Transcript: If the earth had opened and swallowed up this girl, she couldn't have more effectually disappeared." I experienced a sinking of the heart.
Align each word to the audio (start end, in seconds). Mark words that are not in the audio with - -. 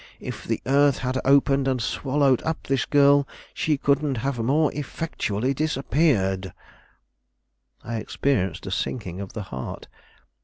If 0.19 0.45
the 0.45 0.63
earth 0.65 0.97
had 0.97 1.19
opened 1.23 1.67
and 1.67 1.79
swallowed 1.79 2.41
up 2.41 2.63
this 2.63 2.85
girl, 2.85 3.27
she 3.53 3.77
couldn't 3.77 4.15
have 4.25 4.39
more 4.43 4.73
effectually 4.73 5.53
disappeared." 5.53 6.53
I 7.83 7.97
experienced 7.97 8.65
a 8.65 8.71
sinking 8.71 9.21
of 9.21 9.33
the 9.33 9.43
heart. 9.53 9.87